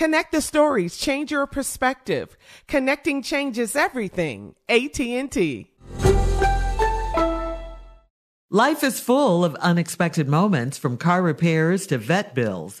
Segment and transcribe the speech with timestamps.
[0.00, 2.38] Connect the stories, change your perspective.
[2.66, 4.54] Connecting changes everything.
[4.66, 5.70] AT&T.
[8.48, 12.80] Life is full of unexpected moments from car repairs to vet bills.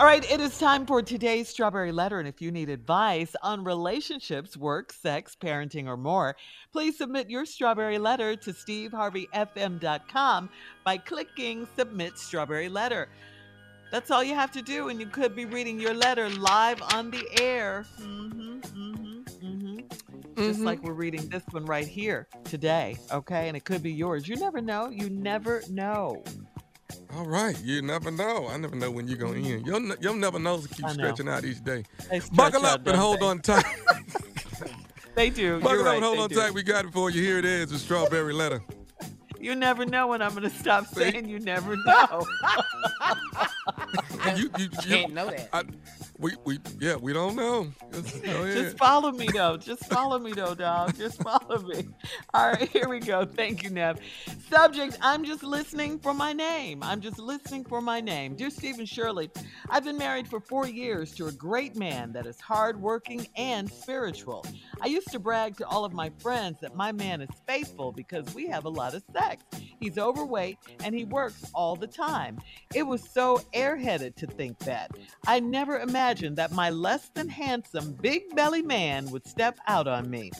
[0.00, 2.20] All right, it is time for today's Strawberry Letter.
[2.20, 6.36] And if you need advice on relationships, work, sex, parenting, or more,
[6.72, 10.48] please submit your Strawberry Letter to steveharveyfm.com
[10.86, 13.10] by clicking Submit Strawberry Letter.
[13.92, 17.10] That's all you have to do, and you could be reading your letter live on
[17.10, 17.84] the air.
[18.00, 19.80] Mm-hmm, mm-hmm, mm-hmm.
[20.34, 23.48] Just like we're reading this one right here today, okay?
[23.48, 24.26] And it could be yours.
[24.26, 24.88] You never know.
[24.88, 26.24] You never know.
[27.16, 28.48] All right, you never know.
[28.48, 29.52] I never know when you're gonna mm-hmm.
[29.52, 29.66] end.
[29.66, 30.60] You'll, you'll never know.
[30.60, 30.92] To keep know.
[30.92, 31.84] stretching out each day.
[32.08, 33.64] They Buckle up and hold on tight.
[35.14, 35.60] They do.
[35.60, 36.36] Buckle You're up right, and hold on do.
[36.36, 36.54] tight.
[36.54, 37.22] We got it for you.
[37.22, 38.62] Here it is, the strawberry letter.
[39.40, 42.26] You never know when I'm going to stop saying you never know.
[44.36, 45.48] you, you, you Can't know that.
[45.52, 45.62] I,
[46.20, 47.72] we, we, yeah, we don't know.
[47.92, 48.22] Just.
[48.22, 49.56] Just follow me, though.
[49.56, 50.96] Just follow me, though, dog.
[50.96, 51.88] Just follow me.
[52.34, 53.24] All right, here we go.
[53.24, 53.98] Thank you, Nev.
[54.50, 56.82] Subject I'm just listening for my name.
[56.82, 58.36] I'm just listening for my name.
[58.36, 59.30] Dear Stephen Shirley,
[59.70, 64.44] I've been married for four years to a great man that is hardworking and spiritual.
[64.82, 68.34] I used to brag to all of my friends that my man is faithful because
[68.34, 69.44] we have a lot of sex.
[69.78, 72.38] He's overweight and he works all the time.
[72.74, 74.90] It was so airheaded to think that.
[75.26, 80.08] I never imagined that my less than handsome big belly man would step out on
[80.08, 80.30] me.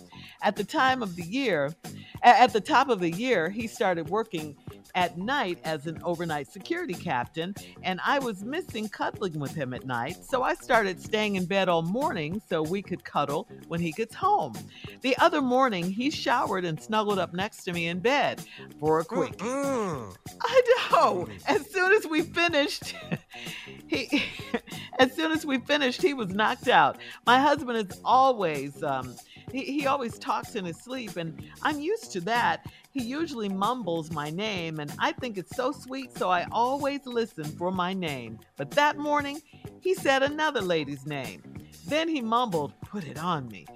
[0.42, 1.74] At the time of the year,
[2.22, 4.56] at the top of the year, he started working
[4.94, 9.86] at night as an overnight security captain, and I was missing cuddling with him at
[9.86, 13.92] night, so I started staying in bed all morning so we could cuddle when he
[13.92, 14.54] gets home.
[15.02, 18.42] The other morning, he showered and snuggled up next to me in bed
[18.78, 19.36] for a quick.
[19.38, 20.16] Mm.
[20.42, 20.62] I
[20.92, 21.28] know.
[21.46, 22.94] As soon as we finished,
[23.86, 24.22] he,
[24.98, 26.98] as soon as we finished, he was knocked out.
[27.26, 29.16] My husband is always, um,
[29.52, 32.66] he, he always talks in his sleep, and I'm used to that.
[32.92, 37.44] He usually mumbles my name, and I think it's so sweet, so I always listen
[37.44, 38.40] for my name.
[38.56, 39.40] But that morning,
[39.81, 41.42] he said another lady's name.
[41.87, 43.66] Then he mumbled, Put it on me,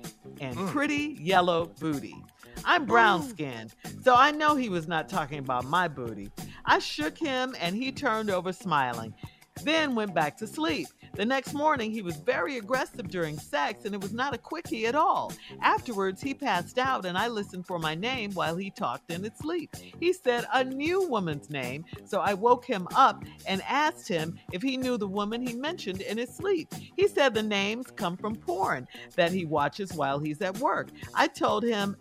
[0.41, 0.69] and mm.
[0.69, 2.17] pretty yellow booty.
[2.65, 3.29] I'm brown oh.
[3.29, 6.31] skinned, so I know he was not talking about my booty.
[6.65, 9.15] I shook him, and he turned over smiling,
[9.63, 10.89] then went back to sleep.
[11.15, 14.87] The next morning, he was very aggressive during sex, and it was not a quickie
[14.87, 15.33] at all.
[15.63, 19.33] Afterwards, he passed out, and I listened for my name while he talked in his
[19.39, 19.75] sleep.
[20.01, 24.61] He said a new woman's name, so I woke him up and asked him if
[24.61, 26.73] he knew the woman he mentioned in his sleep.
[26.75, 30.89] He said the names come from porn that he watches while he's at work.
[31.15, 31.97] I told him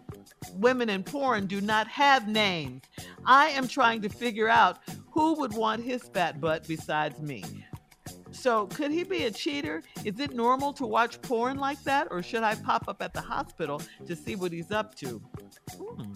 [0.55, 2.81] women in porn do not have names.
[3.25, 4.79] I am trying to figure out
[5.13, 7.43] who would want his fat butt besides me.
[8.31, 9.83] So, could he be a cheater?
[10.03, 13.21] Is it normal to watch porn like that, or should I pop up at the
[13.21, 15.21] hospital to see what he's up to?
[15.77, 16.13] Hmm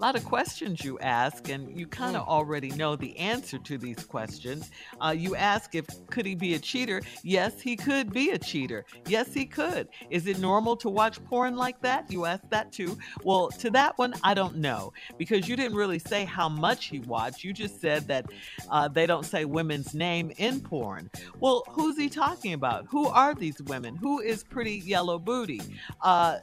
[0.00, 2.28] a lot of questions you ask, and you kind of mm.
[2.28, 4.70] already know the answer to these questions.
[4.98, 7.02] Uh, you ask if could he be a cheater?
[7.22, 8.86] Yes, he could be a cheater.
[9.06, 9.88] Yes, he could.
[10.08, 12.10] Is it normal to watch porn like that?
[12.10, 12.96] You ask that too.
[13.24, 17.00] Well, to that one, I don't know because you didn't really say how much he
[17.00, 17.44] watched.
[17.44, 18.24] You just said that
[18.70, 21.10] uh, they don't say women's name in porn.
[21.40, 22.86] Well, who's he talking about?
[22.88, 23.96] Who are these women?
[23.96, 25.60] Who is Pretty Yellow Booty?
[26.00, 26.38] Uh,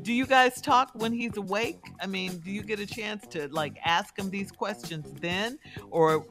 [0.00, 1.80] do you guys talk when he's awake?
[2.00, 5.58] I mean, do you get a chance to like ask him these questions then,
[5.90, 6.26] or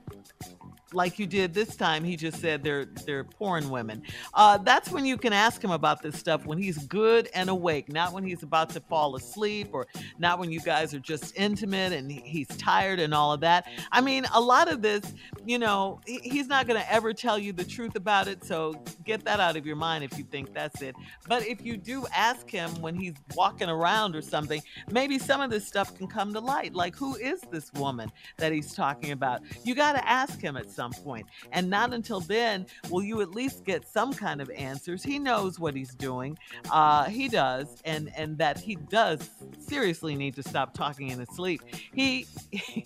[0.94, 4.02] like you did this time, he just said they're they're porn women.
[4.34, 7.92] Uh, that's when you can ask him about this stuff when he's good and awake,
[7.92, 9.88] not when he's about to fall asleep or
[10.18, 13.68] not when you guys are just intimate and he's tired and all of that.
[13.92, 15.14] I mean, a lot of this,
[15.46, 18.44] you know, he's not going to ever tell you the truth about it.
[18.44, 20.96] So get that out of your mind if you think that's it.
[21.28, 25.50] But if you do ask him when he's walking around or something, maybe some of
[25.50, 26.74] this stuff can come to light.
[26.74, 29.42] Like, who is this woman that he's talking about?
[29.64, 31.26] You got to ask him at some point.
[31.52, 35.04] And not until then will you at least get some kind of answers.
[35.04, 36.38] He knows what he's doing.
[36.72, 39.30] Uh, he does, and and that he does
[39.60, 41.62] seriously need to stop talking in his sleep.
[41.94, 42.86] He, he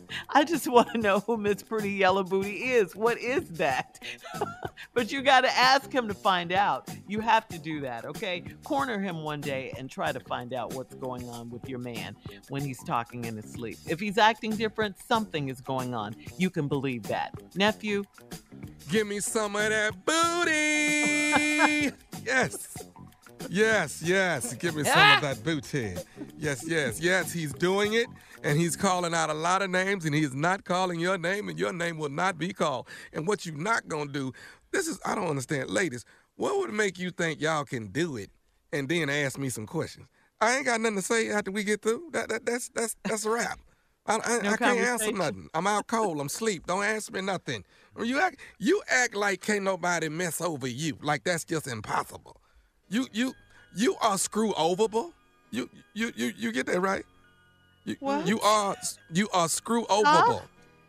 [0.30, 2.94] I just want to know who Miss Pretty Yellow Booty is.
[2.94, 3.98] What is that?
[4.94, 6.88] but you got to ask him to find out.
[7.06, 8.44] You have to do that, okay?
[8.64, 12.16] Corner him one day and try to find out what's going on with your man
[12.48, 13.78] when he's talking in his sleep.
[13.86, 16.16] If he's acting different, something is going on.
[16.38, 17.34] You can believe that.
[17.54, 18.04] Nephew?
[18.90, 21.96] Give me some of that booty.
[22.24, 22.76] yes.
[23.48, 24.54] Yes, yes.
[24.54, 25.94] Give me some of that booty.
[26.38, 27.32] Yes, yes, yes.
[27.32, 28.06] He's doing it
[28.42, 31.58] and he's calling out a lot of names and he's not calling your name and
[31.58, 32.88] your name will not be called.
[33.12, 34.32] And what you're not going to do,
[34.72, 35.70] this is, I don't understand.
[35.70, 36.04] Ladies,
[36.36, 38.30] what would make you think y'all can do it
[38.72, 40.06] and then ask me some questions?
[40.40, 42.10] I ain't got nothing to say after we get through.
[42.12, 43.60] That, that that's that's that's a wrap.
[44.06, 45.48] I, I, no I can't answer nothing.
[45.54, 46.20] I'm out cold.
[46.20, 46.66] I'm sleep.
[46.66, 47.64] Don't ask me nothing.
[48.02, 50.98] You act you act like can't nobody mess over you.
[51.00, 52.40] Like that's just impossible.
[52.88, 53.34] You you
[53.76, 55.12] you are screw overable.
[55.52, 57.04] You you you you get that right?
[57.84, 58.26] You, what?
[58.26, 58.76] you are
[59.12, 60.42] you are screw overable.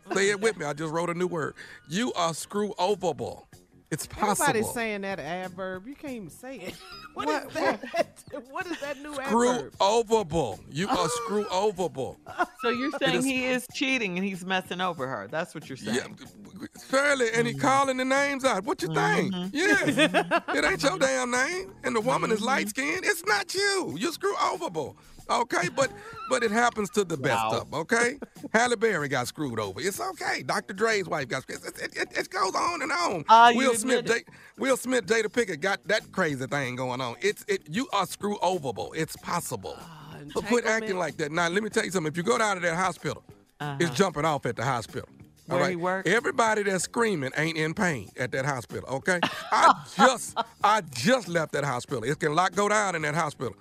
[0.06, 0.14] Huh?
[0.14, 0.66] Say it with me.
[0.66, 1.54] I just wrote a new word.
[1.88, 3.44] You are screw overable.
[3.90, 4.46] It's possible.
[4.46, 5.86] Nobody's saying that adverb.
[5.86, 6.74] You can't even say it.
[7.14, 8.24] what, what is that?
[8.50, 9.26] what is that new adverb?
[9.26, 9.72] screw adverb?
[9.78, 10.58] overable.
[10.70, 12.16] You are screw overable.
[12.60, 15.28] So you're saying is, he is cheating and he's messing over her.
[15.30, 15.96] That's what you're saying.
[15.96, 17.62] Yeah, fairly, and he mm-hmm.
[17.62, 18.64] calling the names out.
[18.64, 19.32] What you think?
[19.32, 19.56] Mm-hmm.
[19.56, 20.42] Yes.
[20.48, 21.72] it ain't your damn name.
[21.84, 22.38] And the woman mm-hmm.
[22.38, 23.04] is light skinned.
[23.04, 23.96] It's not you.
[23.96, 24.96] You're screw overable.
[25.28, 25.90] Okay, but
[26.28, 27.60] but it happens to the best wow.
[27.60, 27.80] of them.
[27.80, 28.18] Okay,
[28.52, 29.80] Halle Berry got screwed over.
[29.80, 30.42] It's okay.
[30.42, 30.74] Dr.
[30.74, 31.60] Dre's wife got screwed.
[31.64, 33.24] It, it, it goes on and on.
[33.28, 34.24] Uh, Will Smith, J-
[34.58, 37.16] Will Smith, Jada Pinkett got that crazy thing going on.
[37.20, 37.62] It's it.
[37.68, 38.90] You are screw overable.
[38.94, 39.76] It's possible.
[39.78, 41.32] Uh, but quit acting like that.
[41.32, 42.10] Now let me tell you something.
[42.10, 43.22] If you go down to that hospital,
[43.60, 43.76] uh-huh.
[43.80, 45.08] it's jumping off at the hospital.
[45.46, 46.06] Where right?
[46.06, 49.20] Everybody that's screaming ain't in pain at that hospital, okay?
[49.52, 52.02] I just I just left that hospital.
[52.02, 53.54] It can lot go down in that hospital.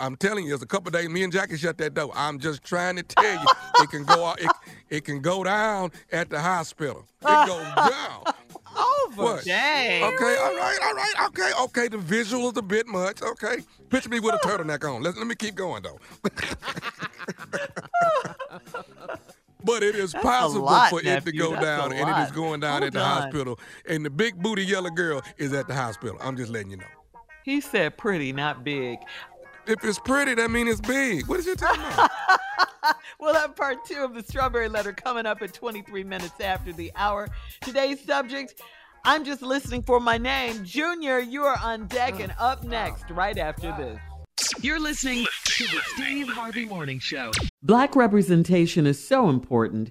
[0.00, 1.08] I'm telling you, it's a couple days.
[1.08, 2.12] Me and Jackie shut that door.
[2.14, 3.46] I'm just trying to tell you,
[3.80, 4.50] it can go it,
[4.90, 7.04] it can go down at the hospital.
[7.22, 8.24] It goes down.
[9.06, 9.22] Over.
[9.22, 9.44] What?
[9.44, 10.02] Dang.
[10.02, 11.88] Okay, all right, all right, okay, okay.
[11.88, 13.22] The visual is a bit much.
[13.22, 13.58] Okay.
[13.88, 15.00] Picture me with a turtleneck on.
[15.02, 16.00] Let, let me keep going though.
[19.64, 21.12] But it is That's possible lot, for nephew.
[21.16, 23.22] it to go That's down, and it is going down Hold at the on.
[23.22, 23.58] hospital.
[23.88, 26.18] And the big booty yellow girl is at the hospital.
[26.20, 26.84] I'm just letting you know.
[27.44, 28.98] He said pretty, not big.
[29.66, 31.26] If it's pretty, that means it's big.
[31.26, 32.10] What is you talking about?
[33.20, 36.92] we'll have part two of the strawberry letter coming up at 23 minutes after the
[36.96, 37.28] hour.
[37.62, 38.60] Today's subject
[39.06, 40.64] I'm just listening for my name.
[40.64, 43.98] Junior, you are on deck and up oh, next right after this.
[44.62, 47.30] You're listening to the Steve Harvey Morning Show.
[47.62, 49.90] Black representation is so important.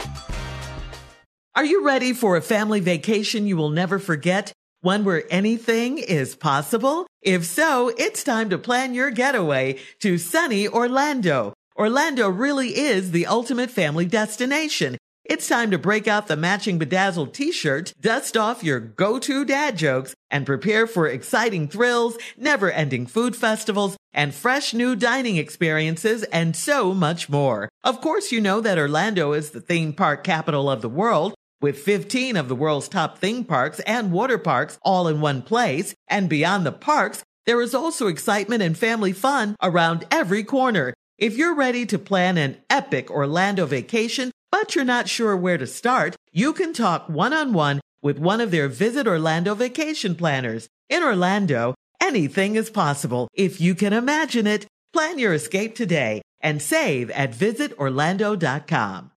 [1.53, 4.53] Are you ready for a family vacation you will never forget?
[4.79, 7.07] One where anything is possible?
[7.21, 11.51] If so, it's time to plan your getaway to sunny Orlando.
[11.75, 14.97] Orlando really is the ultimate family destination.
[15.25, 20.15] It's time to break out the matching bedazzled t-shirt, dust off your go-to dad jokes,
[20.29, 26.93] and prepare for exciting thrills, never-ending food festivals, and fresh new dining experiences, and so
[26.93, 27.67] much more.
[27.83, 31.79] Of course, you know that Orlando is the theme park capital of the world, with
[31.79, 35.93] 15 of the world's top theme parks and water parks all in one place.
[36.07, 40.93] And beyond the parks, there is also excitement and family fun around every corner.
[41.17, 45.67] If you're ready to plan an epic Orlando vacation, but you're not sure where to
[45.67, 50.67] start, you can talk one on one with one of their Visit Orlando vacation planners.
[50.89, 54.65] In Orlando, anything is possible if you can imagine it.
[54.93, 59.10] Plan your escape today and save at visitorlando.com.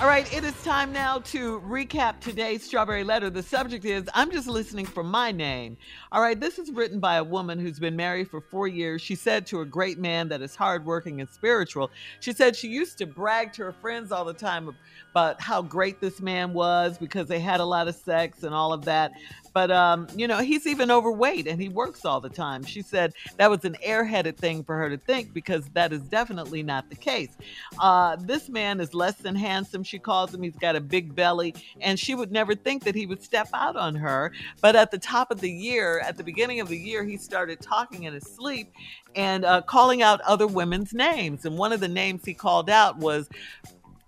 [0.00, 3.30] All right, it is time now to recap today's Strawberry Letter.
[3.30, 5.76] The subject is I'm just listening for my name.
[6.12, 9.02] All right, this is written by a woman who's been married for four years.
[9.02, 11.90] She said to a great man that is hardworking and spiritual,
[12.20, 14.72] she said she used to brag to her friends all the time
[15.18, 18.72] about how great this man was because they had a lot of sex and all
[18.72, 19.12] of that.
[19.52, 22.62] But, um, you know, he's even overweight and he works all the time.
[22.62, 26.62] She said that was an airheaded thing for her to think because that is definitely
[26.62, 27.36] not the case.
[27.80, 30.42] Uh, this man is less than handsome, she calls him.
[30.42, 33.74] He's got a big belly, and she would never think that he would step out
[33.74, 34.30] on her.
[34.60, 37.60] But at the top of the year, at the beginning of the year, he started
[37.60, 38.72] talking in his sleep
[39.16, 41.44] and uh, calling out other women's names.
[41.44, 43.28] And one of the names he called out was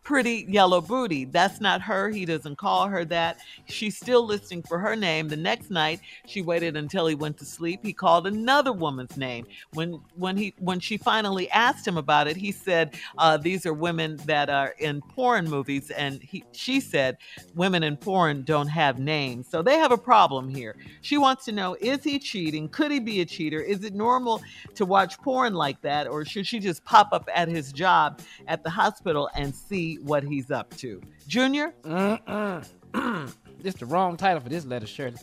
[0.03, 1.25] pretty yellow booty.
[1.25, 2.09] That's not her.
[2.09, 3.39] He doesn't call her that.
[3.67, 5.29] She's still listening for her name.
[5.29, 7.81] The next night, she waited until he went to sleep.
[7.83, 9.47] He called another woman's name.
[9.73, 13.75] When when he when she finally asked him about it, he said, uh, "These are
[13.75, 17.19] women that are in porn movies," and he she said,
[17.55, 21.53] "Women in porn don't have names, so they have a problem here." She wants to
[21.53, 22.69] know: Is he cheating?
[22.69, 23.61] Could he be a cheater?
[23.61, 24.43] Is it normal
[24.75, 28.63] to watch porn like that, or should she just pop up at his job at
[28.63, 31.01] the hospital and see what he's up to.
[31.27, 31.75] Junior?
[31.85, 32.63] Uh-uh.
[33.63, 35.17] this the wrong title for this letter, Shirley.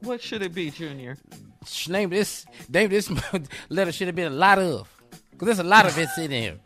[0.00, 1.16] What should it be, Junior?
[1.88, 3.10] Name this name this
[3.70, 4.90] letter should have been a lot of.
[5.38, 6.56] Cause there's a lot of it in here.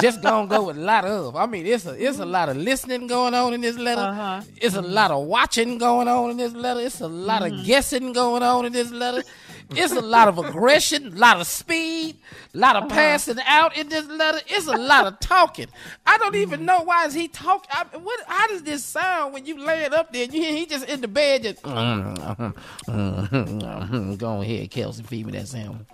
[0.00, 1.36] just gonna go with a lot of.
[1.36, 4.00] I mean, it's a it's a lot of listening going on in this letter.
[4.00, 4.40] Uh-huh.
[4.56, 6.80] It's a lot of watching going on in this letter.
[6.80, 7.60] It's a lot Mm-hmm.
[7.60, 9.22] of guessing going on in this letter.
[9.70, 12.16] It's a lot of aggression, a lot of speed,
[12.54, 12.86] a lot Uh-huh.
[12.86, 14.40] of passing out in this letter.
[14.46, 15.66] It's a lot of talking.
[16.06, 16.38] I don't mm.
[16.42, 16.66] even Mm-hmm.
[16.66, 17.68] know why is he talking.
[18.00, 18.20] What?
[18.28, 20.24] How does this sound when you lay it up there?
[20.24, 21.62] and You hear he just in the bed just.
[21.62, 22.54] Mm,
[22.86, 25.84] mm, go ahead, Kelsey, feed me that sound.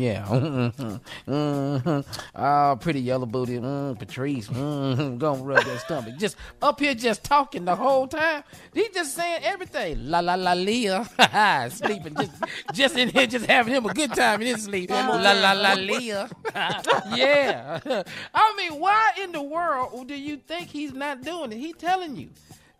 [0.00, 0.24] yeah.
[2.34, 3.58] Oh, pretty yellow booty.
[3.58, 4.48] Mm, Patrice.
[4.48, 6.16] Mm, go and rub that stomach.
[6.18, 8.42] Just up here, just talking the whole time.
[8.72, 10.08] He just saying everything.
[10.08, 11.04] La la la Leah.
[11.70, 12.14] Sleeping.
[12.16, 12.32] Just,
[12.72, 14.90] just in here, just having him a good time in his sleep.
[14.90, 16.28] La la la Leah.
[17.14, 17.80] yeah.
[18.34, 21.58] I mean, why in the world do you think he's not doing it?
[21.58, 22.30] He telling you.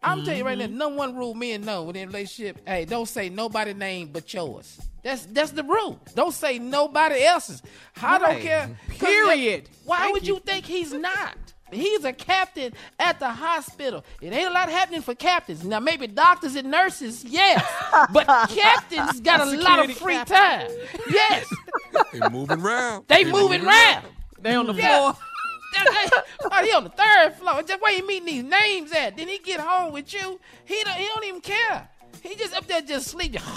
[0.02, 0.76] I'm telling you right now, mm-hmm.
[0.76, 2.60] no one rule men know within a relationship.
[2.66, 4.78] Hey, don't say nobody name but yours.
[5.02, 6.00] That's that's the rule.
[6.14, 7.62] Don't say nobody else's.
[8.00, 8.70] I don't care.
[8.88, 9.68] Period.
[9.84, 10.34] Why Thank would you.
[10.34, 11.36] you think he's not?
[11.72, 14.04] He's a captain at the hospital.
[14.20, 15.64] It ain't a lot happening for captains.
[15.64, 17.64] Now maybe doctors and nurses, yes,
[18.12, 20.36] but captains got a lot of free captain.
[20.36, 20.70] time.
[21.10, 21.52] Yes,
[22.12, 23.04] They moving around.
[23.08, 24.04] they moving around.
[24.40, 24.98] They on the Yeah.
[24.98, 25.16] floor.
[25.76, 27.62] That- that- oh, he on the third floor.
[27.62, 29.16] Just where he meeting these names at?
[29.16, 30.38] Then he get home with you.
[30.66, 31.88] He don't, he don't even care.
[32.22, 33.40] He just up there just sleeping.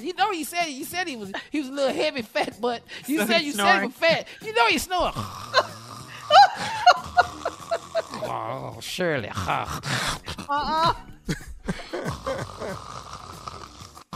[0.00, 2.82] You know he said he said he was he was a little heavy fat, but
[3.08, 4.28] you So said he's you said he was fat.
[4.42, 5.12] You know he's snoring.
[8.28, 9.30] oh, Shirley.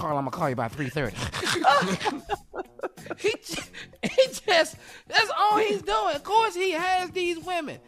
[0.03, 1.17] Carl, I'm gonna call you by three thirty.
[3.19, 3.35] he,
[4.03, 4.77] he just
[5.07, 6.15] that's all he's doing.
[6.15, 7.79] Of course, he has these women.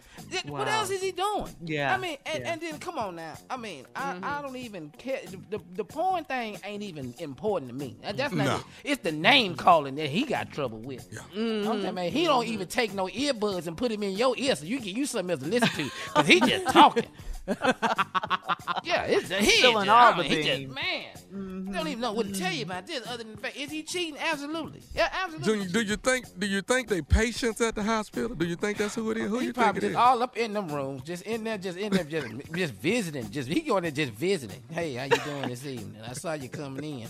[0.42, 1.48] Th- What else is he doing?
[1.64, 2.52] Yeah, I mean, and, yeah.
[2.52, 3.34] and then come on now.
[3.50, 4.24] I mean, I, Mm-hmm.
[4.24, 5.20] I don't even care.
[5.30, 7.96] The, the, the porn thing ain't even important to me.
[8.02, 8.44] That's not.
[8.44, 8.56] No.
[8.56, 8.62] it.
[8.84, 11.10] It's the name calling that he got trouble with.
[11.10, 11.68] Mm-hmm.
[11.70, 14.54] I'm saying, man, he don't even take no earbuds and put them in your ear
[14.56, 17.06] so you can use something else to listen to because he just talking.
[17.46, 20.74] yeah, it's he Spilling just, all I the mean, he just, beans.
[20.74, 23.70] man, don't even know what to tell you about this other than the fact is
[23.70, 24.16] he cheating?
[24.18, 25.52] Absolutely, yeah, absolutely.
[25.66, 28.34] Junior, do you think do you think they patients at the hospital?
[28.34, 29.28] Do you think that's who it is?
[29.28, 31.76] Who he you probably it just all up in them rooms, just in there, just
[31.78, 33.30] in there, just just visiting.
[33.30, 34.62] Just he going there just visiting.
[34.70, 36.00] Hey, how you doing this evening?
[36.08, 37.08] I saw you coming in.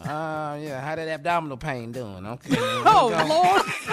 [0.00, 2.26] Uh, yeah, how that abdominal pain doing?
[2.26, 2.56] Okay.
[2.82, 3.62] Oh, Lord.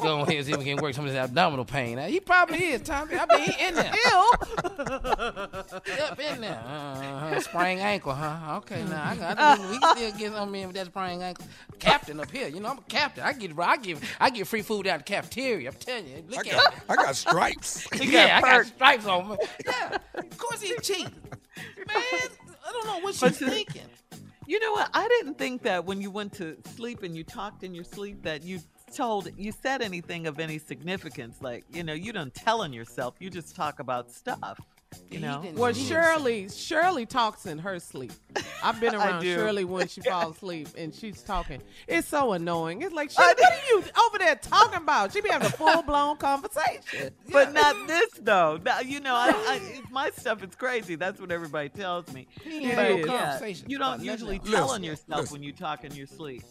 [0.00, 1.98] Go ahead and see if we can work some of this abdominal pain.
[1.98, 2.08] out.
[2.10, 3.16] He probably is, Tommy.
[3.16, 3.92] I mean, he in there.
[4.78, 6.62] Up in there.
[6.64, 7.40] Uh-huh.
[7.40, 8.56] Sprained ankle, huh?
[8.58, 9.38] Okay, now I got.
[9.38, 11.46] I we can still get some in with that sprained ankle.
[11.78, 13.24] Captain up here, you know I'm a captain.
[13.24, 15.68] I get, I give, I get free food out of the cafeteria.
[15.70, 16.24] I'm telling you.
[16.36, 16.80] I at got, me.
[16.88, 17.86] I got stripes.
[18.00, 19.36] Yeah, I got stripes on me.
[19.66, 21.04] Yeah, of course he cheating.
[21.86, 23.82] Man, I don't know what she's But see- thinking.
[24.46, 24.88] You know what?
[24.94, 28.22] I didn't think that when you went to sleep and you talked in your sleep
[28.22, 31.38] that you told you said anything of any significance.
[31.40, 33.14] Like, you know, you don't tell on yourself.
[33.18, 34.60] You just talk about stuff.
[35.10, 35.44] You know?
[35.54, 38.12] Well, Shirley, Shirley talks in her sleep.
[38.62, 39.22] I've been around.
[39.22, 41.60] Shirley when she falls asleep and she's talking.
[41.86, 42.80] It's so annoying.
[42.82, 45.12] It's like, Shirley, what are you over there talking about?
[45.12, 47.10] She be having a full blown conversation.
[47.30, 48.58] But not this though.
[48.64, 50.94] Now, you know, I, I, my stuff is crazy.
[50.94, 52.26] That's what everybody tells me.
[52.42, 53.60] He ain't But, had no is.
[53.60, 54.50] yeah, you don't usually else.
[54.50, 55.34] tell on yourself listen.
[55.34, 56.42] when you talk in your sleep.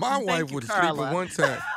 [0.00, 1.06] My Thank wife you, would sleep Carla.
[1.08, 1.60] at one time.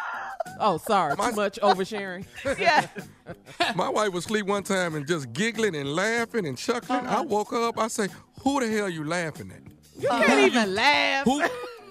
[0.60, 1.16] Oh, sorry.
[1.16, 2.26] My- Too much oversharing.
[2.60, 2.86] Yeah.
[3.76, 7.00] My wife would sleep one time and just giggling and laughing and chuckling.
[7.00, 7.20] Uh-huh.
[7.20, 7.80] I woke her up.
[7.80, 8.08] I say,
[8.42, 9.62] "Who the hell you laughing at?"
[10.02, 11.24] You can't even laugh.
[11.26, 11.42] Who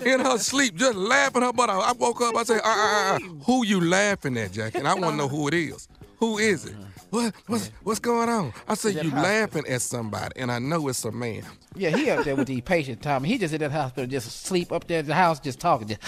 [0.04, 1.82] in her sleep just laughing her butt off.
[1.88, 2.36] I woke up.
[2.36, 5.28] I say, uh, uh, uh, "Who you laughing at, Jackie?" And I want to know
[5.28, 5.88] who it is.
[6.18, 6.76] Who is it?
[7.12, 8.54] What what's what's going on?
[8.66, 9.40] I say, That "You hospital.
[9.40, 11.44] laughing at somebody," and I know it's a man.
[11.76, 13.28] Yeah, he up there with these patients, Tommy.
[13.28, 15.88] He just in that hospital, just sleep up there in the house, just talking.
[15.88, 16.00] Just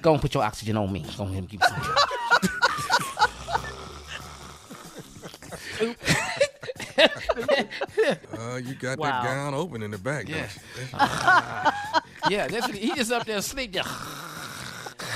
[0.00, 1.04] go and put your oxygen on me.
[1.18, 1.96] Go ahead and give me some.
[8.38, 9.22] Uh, you got Wow.
[9.22, 10.28] that gown open in the back.
[10.28, 10.46] Yeah.
[10.92, 11.70] you?
[12.36, 13.72] Yeah, that's he he just up there asleep.
[13.72, 13.88] Just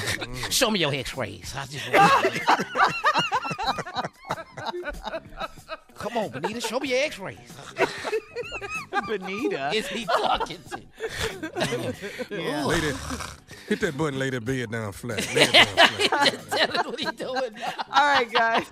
[0.50, 1.54] show me your X-rays.
[1.56, 1.84] I just
[5.94, 7.38] Come on, Benita, show me your X-rays.
[9.06, 9.70] Benita.
[9.74, 10.80] Is he talking to?
[12.30, 12.64] Yeah.
[12.64, 13.36] Lay that,
[13.68, 14.18] hit that button.
[14.18, 15.26] Lay that bed down flat.
[15.34, 16.50] Lay it down flat.
[16.50, 17.72] Tell us what he doing now.
[17.92, 18.66] All right, guys.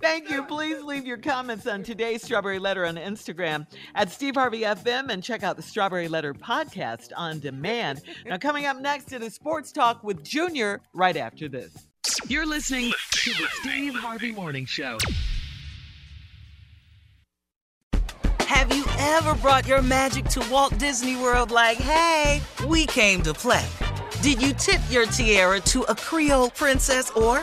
[0.00, 0.42] Thank you.
[0.44, 5.22] Please leave your comments on today's Strawberry Letter on Instagram at Steve Harvey FM and
[5.22, 8.02] check out the Strawberry Letter podcast on demand.
[8.24, 11.86] Now, coming up next, it is Sports Talk with Junior right after this.
[12.28, 14.96] You're listening to the Steve Harvey Morning Show.
[18.40, 23.34] Have you ever brought your magic to Walt Disney World like, hey, we came to
[23.34, 23.66] play?
[24.22, 27.42] Did you tip your tiara to a Creole princess or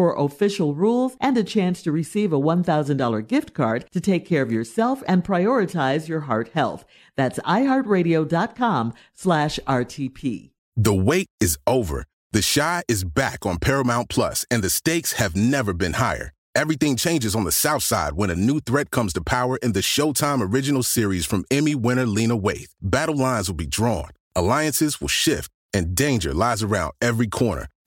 [0.00, 4.40] for official rules and a chance to receive a $1,000 gift card to take care
[4.40, 6.86] of yourself and prioritize your heart health.
[7.16, 10.52] That's iheartradio.com slash RTP.
[10.74, 12.06] The wait is over.
[12.32, 16.32] The Chi is back on Paramount Plus, and the stakes have never been higher.
[16.54, 19.80] Everything changes on the South Side when a new threat comes to power in the
[19.80, 22.72] Showtime original series from Emmy winner Lena Waithe.
[22.80, 27.66] Battle lines will be drawn, alliances will shift, and danger lies around every corner,